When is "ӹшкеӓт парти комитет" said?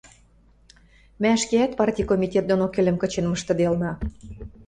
1.37-2.45